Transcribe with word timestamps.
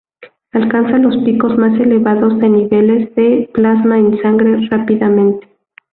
Alcanza 0.53 0.97
los 0.97 1.15
picos 1.23 1.55
más 1.59 1.79
elevados 1.79 2.39
de 2.39 2.49
niveles 2.49 3.13
de 3.13 3.47
plasma 3.53 3.99
en 3.99 4.19
sangre 4.23 4.67
rápidamente. 4.71 5.47